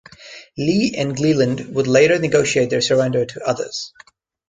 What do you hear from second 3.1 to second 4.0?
to others.